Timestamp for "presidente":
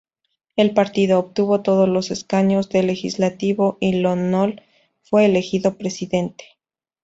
5.77-6.57